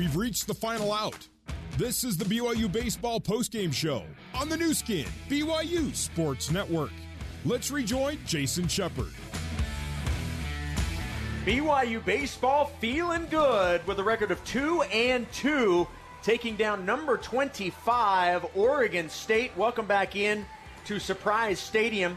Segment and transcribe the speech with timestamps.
[0.00, 1.28] We've reached the final out.
[1.76, 4.02] This is the BYU Baseball postgame show
[4.34, 6.92] on the Nu Skin, BYU Sports Network.
[7.44, 9.12] Let's rejoin Jason Shepard.
[11.44, 15.86] BYU baseball feeling good with a record of 2 and 2
[16.22, 19.52] taking down number 25 Oregon State.
[19.54, 20.46] Welcome back in
[20.86, 22.16] to Surprise Stadium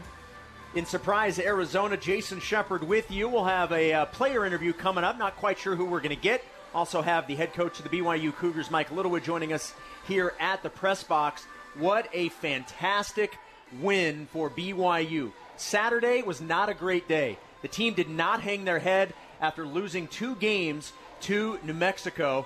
[0.74, 1.98] in Surprise, Arizona.
[1.98, 3.28] Jason Shepard with you.
[3.28, 5.18] We'll have a uh, player interview coming up.
[5.18, 6.42] Not quite sure who we're going to get.
[6.74, 9.74] Also have the head coach of the BYU Cougars, Mike Littlewood, joining us
[10.08, 11.44] here at the press box.
[11.78, 13.38] What a fantastic
[13.80, 15.32] win for BYU.
[15.56, 17.38] Saturday was not a great day.
[17.62, 22.44] The team did not hang their head after losing two games to New Mexico.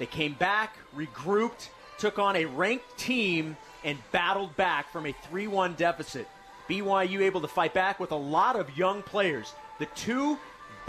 [0.00, 1.68] They came back, regrouped,
[1.98, 6.28] took on a ranked team, and battled back from a 3 1 deficit.
[6.68, 9.54] BYU able to fight back with a lot of young players.
[9.78, 10.38] The two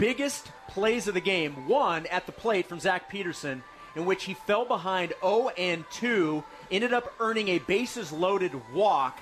[0.00, 3.62] biggest plays of the game, one at the plate from Zach Peterson,
[3.94, 9.20] in which he fell behind 0 and 2, ended up earning a bases loaded walk.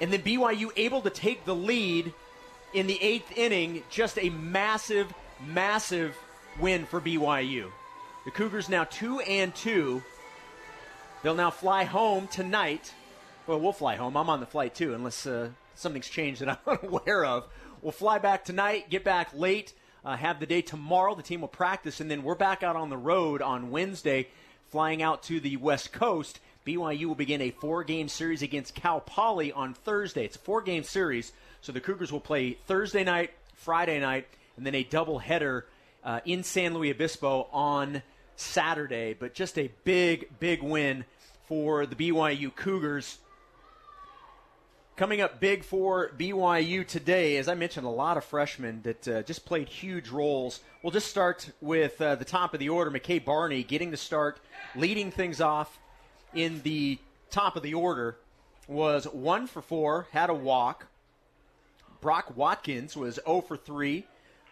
[0.00, 2.12] And then BYU able to take the lead
[2.72, 3.84] in the eighth inning.
[3.90, 5.12] Just a massive,
[5.46, 6.16] massive
[6.58, 7.70] win for BYU.
[8.24, 10.02] The Cougars now 2 and 2.
[11.22, 12.92] They'll now fly home tonight
[13.46, 14.16] well, we'll fly home.
[14.16, 17.44] I'm on the flight too, unless uh, something's changed that I'm unaware of.
[17.82, 19.72] We'll fly back tonight, get back late,
[20.04, 21.16] uh, have the day tomorrow.
[21.16, 24.28] The team will practice, and then we're back out on the road on Wednesday,
[24.70, 26.38] flying out to the West Coast.
[26.64, 30.24] BYU will begin a four game series against Cal Poly on Thursday.
[30.24, 34.64] It's a four game series, so the Cougars will play Thursday night, Friday night, and
[34.64, 35.66] then a double header
[36.04, 38.00] uh, in San Luis Obispo on
[38.36, 39.12] Saturday.
[39.12, 41.04] But just a big, big win
[41.48, 43.18] for the BYU Cougars.
[44.94, 49.22] Coming up big for BYU today, as I mentioned, a lot of freshmen that uh,
[49.22, 50.60] just played huge roles.
[50.82, 52.90] We'll just start with uh, the top of the order.
[52.90, 54.38] McKay Barney getting the start,
[54.76, 55.78] leading things off
[56.34, 56.98] in the
[57.30, 58.18] top of the order
[58.68, 60.88] was one for four, had a walk.
[62.02, 64.04] Brock Watkins was 0 for 3,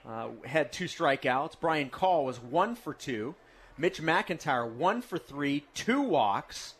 [0.08, 1.60] uh, had two strikeouts.
[1.60, 3.34] Brian Call was 1 for 2.
[3.76, 6.74] Mitch McIntyre 1 for 3, two walks.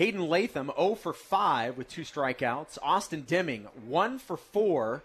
[0.00, 2.78] Hayden Latham 0 for 5 with two strikeouts.
[2.82, 5.04] Austin Deming 1 for 4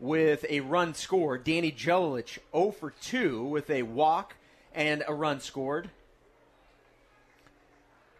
[0.00, 1.44] with a run scored.
[1.44, 4.36] Danny Gelalich 0 for 2 with a walk
[4.74, 5.90] and a run scored.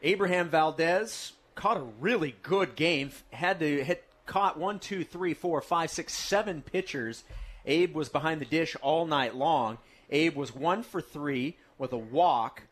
[0.03, 3.13] Abraham Valdez caught a really good game.
[3.31, 7.25] Had to hit caught one, two, three, four, five, six, seven pitchers.
[7.65, 9.79] Abe was behind the dish all night long.
[10.11, 12.65] Abe was one for three with a walk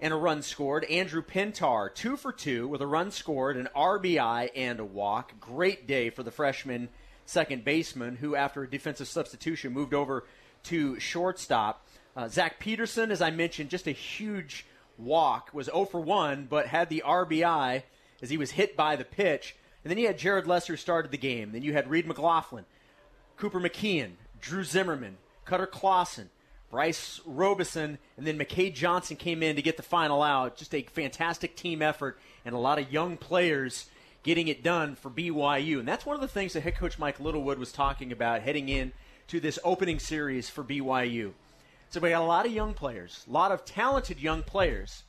[0.00, 0.84] and a run scored.
[0.84, 5.38] Andrew Pintar, two for two with a run scored, an RBI, and a walk.
[5.38, 6.88] Great day for the freshman
[7.26, 10.24] second baseman, who, after a defensive substitution, moved over
[10.64, 11.86] to shortstop.
[12.16, 14.66] Uh, Zach Peterson, as I mentioned, just a huge
[14.98, 17.82] walk, was 0 for 1, but had the RBI
[18.20, 19.54] as he was hit by the pitch.
[19.84, 21.52] And then you had Jared Lesser started the game.
[21.52, 22.64] Then you had Reed McLaughlin,
[23.36, 26.30] Cooper McKeon, Drew Zimmerman, Cutter Clausen,
[26.70, 30.56] Bryce Robeson, and then McKay Johnson came in to get the final out.
[30.56, 33.86] Just a fantastic team effort and a lot of young players
[34.22, 35.78] getting it done for BYU.
[35.78, 38.68] And that's one of the things that head coach Mike Littlewood was talking about heading
[38.68, 38.92] in
[39.28, 41.32] to this opening series for BYU.
[41.90, 45.02] So we got a lot of young players, a lot of talented young players,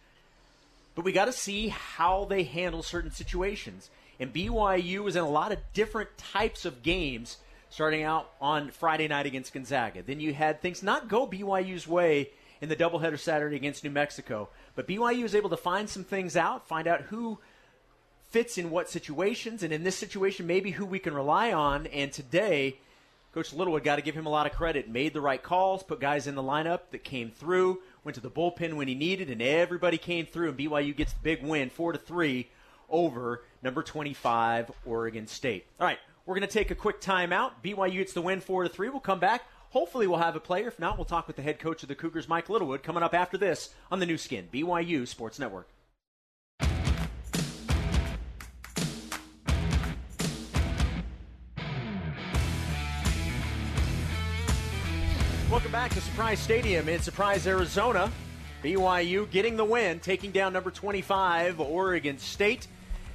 [0.96, 3.92] but we got to see how they handle certain situations.
[4.20, 7.38] And BYU is in a lot of different types of games
[7.72, 10.04] starting out on Friday night against Gonzaga.
[10.04, 14.50] Then you had things not go BYU's way in the doubleheader Saturday against New Mexico,
[14.76, 17.40] but BYU was able to find some things out, find out who
[18.30, 21.88] fits in what situations, and in this situation, maybe who we can rely on.
[21.88, 22.78] And today,
[23.34, 24.90] Coach Littlewood got to give him a lot of credit.
[24.90, 28.30] Made the right calls, put guys in the lineup that came through, went to the
[28.30, 30.50] bullpen when he needed, and everybody came through.
[30.50, 32.50] And BYU gets the big win, four to three,
[32.90, 35.66] over number 25 Oregon State.
[35.80, 36.00] All right,
[36.32, 37.52] we're going to take a quick timeout.
[37.62, 38.88] BYU gets the win 4 to 3.
[38.88, 39.42] We'll come back.
[39.72, 40.70] Hopefully, we'll have a player.
[40.70, 43.14] If not, we'll talk with the head coach of the Cougars, Mike Littlewood, coming up
[43.14, 45.68] after this on the Nu Skin, BYU Sports Network.
[55.50, 58.10] Welcome back to Surprise Stadium in Surprise, Arizona.
[58.64, 62.68] BYU getting the win, taking down number 25, Oregon State.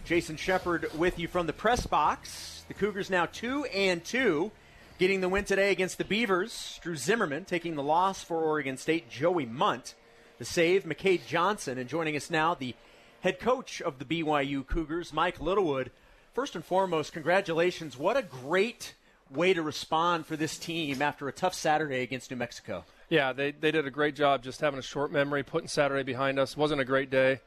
[0.04, 2.55] Jason Shepard with you from the press box.
[2.68, 4.50] The Cougars now 2 and 2,
[4.98, 6.80] getting the win today against the Beavers.
[6.82, 9.08] Drew Zimmerman taking the loss for Oregon State.
[9.08, 9.94] Joey Munt,
[10.38, 10.82] the save.
[10.82, 12.74] McKay Johnson, and joining us now, the
[13.20, 15.92] head coach of the BYU Cougars, Mike Littlewood.
[16.34, 17.96] First and foremost, congratulations.
[17.96, 18.94] What a great
[19.30, 22.84] way to respond for this team after a tough Saturday against New Mexico.
[23.08, 26.40] Yeah, they, they did a great job just having a short memory, putting Saturday behind
[26.40, 26.56] us.
[26.56, 27.40] wasn't a great day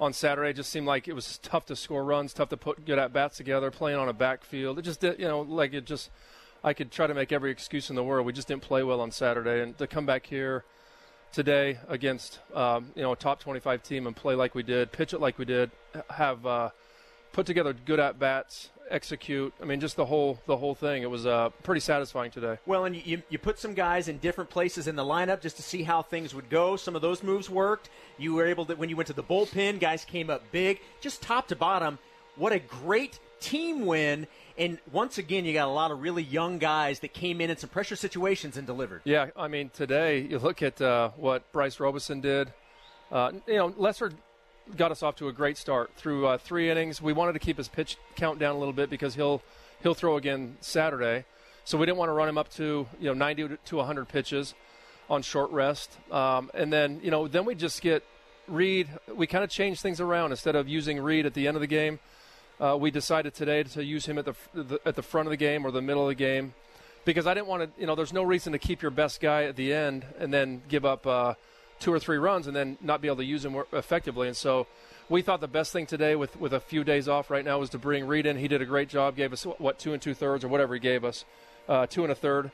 [0.00, 0.50] on Saturday.
[0.50, 3.12] It just seemed like it was tough to score runs, tough to put good at
[3.12, 4.78] bats together, playing on a backfield.
[4.78, 6.10] It just did, you know, like it just.
[6.66, 8.24] I could try to make every excuse in the world.
[8.24, 10.64] We just didn't play well on Saturday, and to come back here
[11.34, 15.12] today against um, you know a top 25 team and play like we did, pitch
[15.12, 15.70] it like we did,
[16.08, 16.70] have uh,
[17.32, 19.52] put together good at bats, execute.
[19.60, 21.02] I mean, just the whole the whole thing.
[21.02, 22.58] It was uh, pretty satisfying today.
[22.66, 25.62] Well, and you you put some guys in different places in the lineup just to
[25.62, 26.76] see how things would go.
[26.76, 27.90] Some of those moves worked.
[28.18, 31.22] You were able to when you went to the bullpen, guys came up big, just
[31.22, 31.98] top to bottom.
[32.36, 34.26] What a great team win.
[34.56, 37.56] And once again, you got a lot of really young guys that came in in
[37.56, 39.02] some pressure situations and delivered.
[39.04, 42.52] Yeah, I mean, today you look at uh, what Bryce Robeson did.
[43.10, 44.12] Uh, you know, Lesser
[44.76, 47.00] got us off to a great start through uh, three innings.
[47.00, 49.42] We wanted to keep his pitch count down a little bit because he'll
[49.82, 51.24] he'll throw again Saturday,
[51.64, 54.54] so we didn't want to run him up to you know 90 to 100 pitches
[55.10, 55.90] on short rest.
[56.10, 58.02] Um, and then you know then we just get
[58.48, 58.88] Reed.
[59.14, 61.66] We kind of change things around instead of using Reed at the end of the
[61.66, 61.98] game.
[62.60, 65.36] Uh, we decided today to use him at the, the, at the front of the
[65.36, 66.54] game or the middle of the game
[67.04, 67.80] because I didn't want to.
[67.80, 70.62] You know, there's no reason to keep your best guy at the end and then
[70.68, 71.06] give up.
[71.06, 71.34] Uh,
[71.80, 74.28] two or three runs and then not be able to use him effectively.
[74.28, 74.66] And so
[75.08, 77.70] we thought the best thing today, with, with a few days off right now, was
[77.70, 78.38] to bring Reed in.
[78.38, 80.80] He did a great job, gave us, what, two and two thirds or whatever he
[80.80, 81.24] gave us,
[81.68, 82.50] uh, two and a third.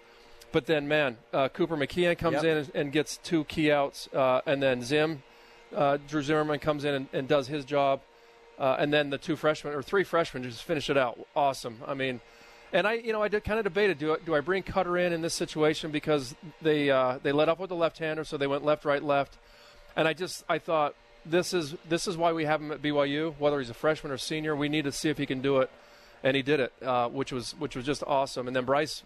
[0.53, 2.45] But then, man, uh, Cooper McKeon comes yep.
[2.45, 4.09] in and, and, gets two key outs.
[4.13, 5.23] Uh, and then Zim,
[5.75, 8.01] uh, Drew Zimmerman comes in and, and does his job.
[8.59, 11.19] Uh, and then the two freshmen, or three freshmen, just finish it out.
[11.37, 11.79] Awesome.
[11.87, 12.21] I mean,
[12.73, 14.97] and I, you know, I did, kind of debated: do I, do I bring Cutter
[14.97, 18.47] in in this situation because they uh, they let up with the left-hander, so they
[18.47, 19.37] went left, right, left,
[19.97, 20.95] and I just I thought
[21.27, 23.35] this is this is why we have him at BYU.
[23.39, 25.71] Whether he's a freshman or senior, we need to see if he can do it,
[26.23, 28.47] and he did it, uh, which was which was just awesome.
[28.47, 29.03] And then Bryce,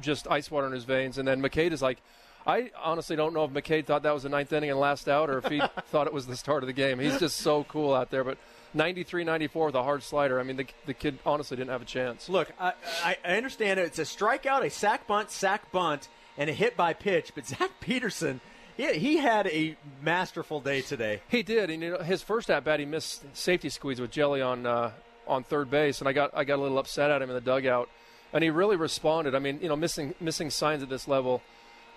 [0.00, 1.98] just ice water in his veins, and then McCade is like.
[2.46, 5.30] I honestly don't know if McCade thought that was the ninth inning and last out,
[5.30, 6.98] or if he thought it was the start of the game.
[6.98, 8.24] He's just so cool out there.
[8.24, 8.38] But
[8.74, 10.40] 93 94 with a hard slider.
[10.40, 12.28] I mean, the, the kid honestly didn't have a chance.
[12.28, 16.76] Look, I, I, understand it's a strikeout, a sac bunt, sac bunt, and a hit
[16.76, 18.40] by pitch, but Zach Peterson.
[18.76, 21.20] He, he had a masterful day today.
[21.28, 24.42] He did, and you know, his first at bat, he missed safety squeeze with Jelly
[24.42, 24.90] on uh,
[25.26, 27.40] on third base, and I got I got a little upset at him in the
[27.40, 27.88] dugout,
[28.32, 29.34] and he really responded.
[29.34, 31.40] I mean, you know, missing missing signs at this level,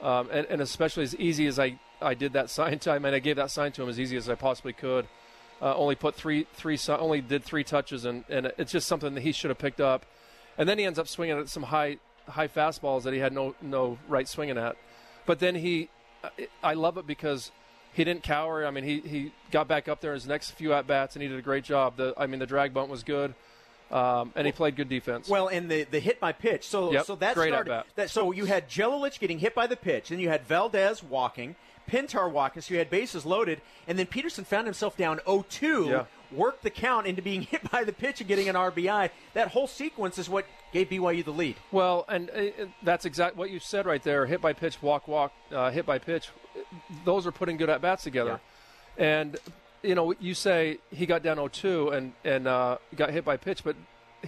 [0.02, 3.20] um, and, and especially as easy as I I did that sign him, and I
[3.20, 5.08] gave that sign to him as easy as I possibly could.
[5.62, 9.22] Uh, only put three, three, only did three touches, and, and it's just something that
[9.22, 10.06] he should have picked up.
[10.58, 11.98] And then he ends up swinging at some high,
[12.28, 14.78] high fastballs that he had no, no right swinging at.
[15.26, 15.90] But then he,
[16.62, 17.52] I love it because
[17.94, 18.66] he didn't cower.
[18.66, 21.24] I mean, he, he got back up there in his next few at bats, and
[21.24, 21.98] he did a great job.
[21.98, 23.34] The, I mean, the drag bunt was good.
[23.92, 25.30] Um, and he played good defense.
[25.30, 26.68] Well, and the, the hit by pitch.
[26.68, 27.84] So yep, so that great started.
[27.96, 31.56] That, so you had Gelalich getting hit by the pitch, then you had Valdez walking,
[31.90, 36.06] Pintar walking, so you had bases loaded, and then Peterson found himself down 0-2, yeah.
[36.32, 39.10] worked the count into being hit by the pitch and getting an RBI.
[39.34, 41.56] That whole sequence is what gave BYU the lead.
[41.72, 44.26] Well, and uh, that's exactly what you said right there.
[44.26, 46.30] Hit by pitch, walk, walk, uh, hit by pitch.
[47.06, 48.42] Those are putting good at bats together,
[48.98, 49.06] yeah.
[49.06, 49.38] and
[49.88, 53.64] you know you say he got down 0-2 and and uh, got hit by pitch,
[53.64, 53.76] but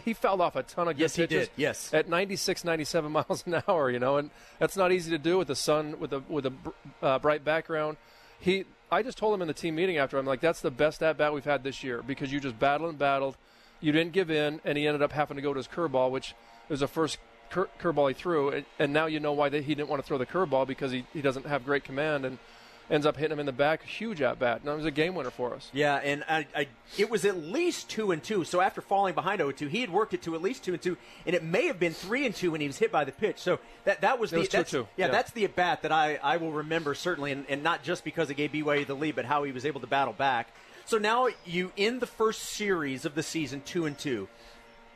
[0.03, 1.31] he fouled off a ton of good yes, pitches.
[1.31, 1.49] He did.
[1.55, 3.89] Yes, at 96, 97 miles an hour.
[3.89, 6.53] You know, and that's not easy to do with the sun with a with a
[7.01, 7.97] uh, bright background.
[8.39, 11.03] He, I just told him in the team meeting after I'm like, that's the best
[11.03, 13.35] at bat we've had this year because you just battled and battled.
[13.81, 16.35] You didn't give in, and he ended up having to go to his curveball, which
[16.69, 17.17] was the first
[17.49, 20.07] cur- curveball he threw, and, and now you know why they, he didn't want to
[20.07, 22.37] throw the curveball because he, he doesn't have great command and
[22.89, 23.83] ends up hitting him in the back.
[23.83, 24.61] Huge at bat.
[24.61, 25.69] And it was a game winner for us.
[25.73, 26.67] Yeah, and I, I,
[26.97, 28.43] it was at least two and two.
[28.43, 30.81] So after falling behind 0 2, he had worked it to at least two and
[30.81, 33.11] two, and it may have been three and two when he was hit by the
[33.11, 33.37] pitch.
[33.39, 34.87] So that that was it the was that's, two, two.
[34.97, 37.83] Yeah, yeah, that's the at bat that I, I will remember certainly, and, and not
[37.83, 40.49] just because it gave BYU the lead, but how he was able to battle back.
[40.85, 44.27] So now you in the first series of the season, two and two.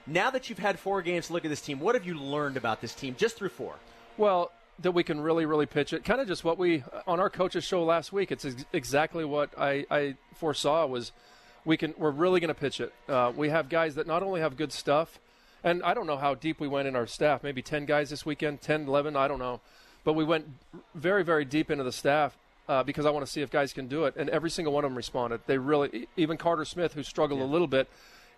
[0.06, 2.58] Now that you've had four games to look at this team, what have you learned
[2.58, 3.76] about this team just through four?
[4.18, 6.04] Well, that we can really, really pitch it.
[6.04, 8.32] Kind of just what we on our coaches show last week.
[8.32, 11.12] It's ex- exactly what I, I, foresaw was
[11.66, 11.94] we can.
[11.98, 12.94] We're really going to pitch it.
[13.08, 15.20] Uh, we have guys that not only have good stuff,
[15.64, 17.44] and I don't know how deep we went in our staff.
[17.44, 19.62] Maybe ten guys this weekend, 10, 11, I don't know,
[20.04, 20.48] but we went
[20.96, 22.38] very, very deep into the staff.
[22.66, 24.86] Uh, because I want to see if guys can do it, and every single one
[24.86, 25.42] of them responded.
[25.48, 27.46] They really, even Carter Smith, who struggled yeah.
[27.46, 27.90] a little bit,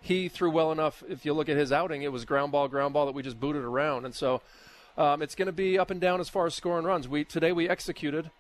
[0.02, 1.04] he threw well enough.
[1.08, 3.40] If you look at his outing, it was ground ball, ground ball that we just
[3.40, 4.42] booted around, and so
[4.98, 7.08] um, it's going to be up and down as far as scoring runs.
[7.08, 8.32] We today we executed,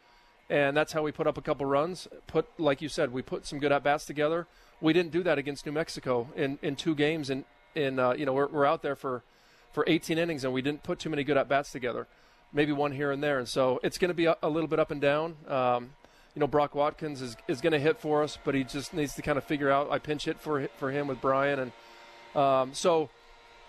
[0.49, 2.07] and that's how we put up a couple runs.
[2.27, 4.47] Put like you said, we put some good at bats together.
[4.81, 7.43] We didn't do that against New Mexico in, in two games, and
[7.75, 9.23] in, in uh, you know we're, we're out there for
[9.73, 12.07] for 18 innings, and we didn't put too many good at bats together.
[12.53, 14.79] Maybe one here and there, and so it's going to be a, a, little bit
[14.79, 15.35] up and down.
[15.49, 15.89] Um,
[16.33, 19.15] you know, Brock Watkins is, is going to hit for us, but he just needs
[19.15, 19.91] to kind of figure out.
[19.91, 23.09] I pinch hit for for him with Brian, and um, so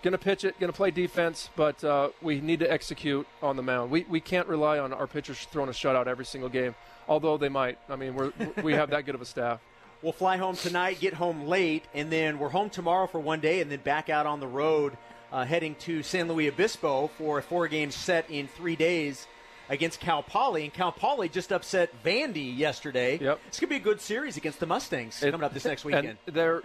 [0.03, 3.55] going to pitch it, going to play defense, but uh, we need to execute on
[3.55, 3.91] the mound.
[3.91, 6.75] We we can't rely on our pitchers throwing a shutout every single game,
[7.07, 7.77] although they might.
[7.89, 8.31] I mean, we're,
[8.63, 9.59] we have that good of a staff.
[10.03, 13.61] We'll fly home tonight, get home late, and then we're home tomorrow for one day,
[13.61, 14.95] and then back out on the road,
[15.31, 19.25] uh, heading to San Luis Obispo for a four-game set in three days
[19.69, 23.17] against Cal Poly, and Cal Poly just upset Vandy yesterday.
[23.19, 23.39] Yep.
[23.47, 25.85] It's going to be a good series against the Mustangs it, coming up this next
[25.85, 26.17] weekend.
[26.25, 26.61] And there,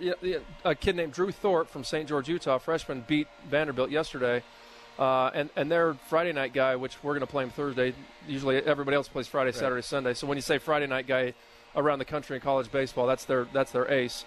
[0.65, 2.09] a kid named Drew Thorpe from St.
[2.09, 4.43] George, Utah, freshman, beat Vanderbilt yesterday.
[4.99, 7.95] Uh, and and their Friday night guy, which we're going to play him Thursday.
[8.29, 9.85] Usually everybody else plays Friday, Saturday, right.
[9.85, 10.13] Sunday.
[10.13, 11.33] So when you say Friday night guy,
[11.77, 13.07] around the country in college baseball.
[13.07, 14.25] That's their that's their ace.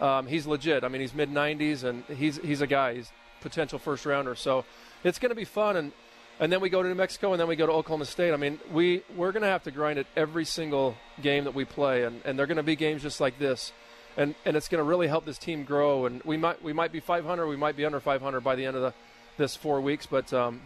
[0.00, 0.84] Um, he's legit.
[0.84, 2.94] I mean, he's mid 90s and he's he's a guy.
[2.94, 4.34] He's potential first rounder.
[4.34, 4.64] So
[5.04, 5.76] it's going to be fun.
[5.76, 5.92] And
[6.40, 8.32] and then we go to New Mexico and then we go to Oklahoma State.
[8.32, 11.64] I mean, we we're going to have to grind it every single game that we
[11.64, 13.72] play, and and they're going to be games just like this.
[14.16, 16.06] And, and it's going to really help this team grow.
[16.06, 18.76] And we might we might be 500, we might be under 500 by the end
[18.76, 18.94] of the
[19.36, 20.06] this four weeks.
[20.06, 20.60] But um,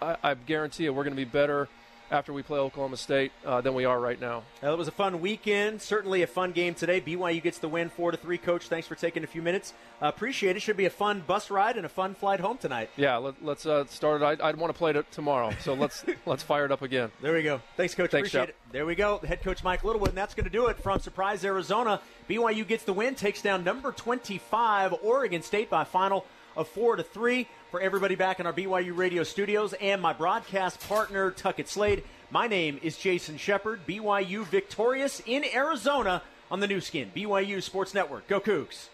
[0.00, 1.68] I, I guarantee you, we're going to be better
[2.14, 4.44] after we play Oklahoma State uh, than we are right now.
[4.62, 5.82] Well, it was a fun weekend.
[5.82, 7.00] Certainly a fun game today.
[7.00, 8.38] BYU gets the win, four to three.
[8.38, 9.74] Coach, thanks for taking a few minutes.
[10.00, 10.60] Uh, appreciate it.
[10.60, 12.90] Should be a fun bus ride and a fun flight home tonight.
[12.96, 14.40] Yeah, let, us uh, start it.
[14.40, 17.10] I, would want to play it tomorrow, so let's let's fire it up again.
[17.20, 17.60] There we go.
[17.76, 18.12] Thanks, Coach.
[18.12, 18.56] Thanks, appreciate it.
[18.70, 19.18] There we go.
[19.18, 22.00] Head coach Mike Littlewood, and that's going to do it from Surprise, Arizona.
[22.28, 26.24] BYU gets the win, takes down number 25 Oregon State by final
[26.56, 27.48] of four to three.
[27.70, 32.04] For everybody back in our BYU radio studios and my broadcast partner Tuckett Slade.
[32.30, 33.86] My name is Jason Shepard.
[33.86, 38.28] BYU victorious in Arizona on the Nu Skin, BYU Sports Network.
[38.28, 38.88] Go Cougs.